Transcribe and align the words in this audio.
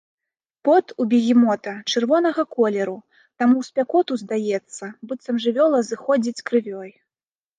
Пот 0.67 0.85
у 1.03 1.05
бегемота 1.09 1.73
чырвонага 1.93 2.45
колеру, 2.55 2.95
таму 3.37 3.55
ў 3.65 3.69
спякоту 3.69 4.13
здаецца, 4.23 4.85
быццам 5.11 5.35
жывёла 5.45 5.79
зыходзіць 5.91 6.45
крывёю. 6.49 6.91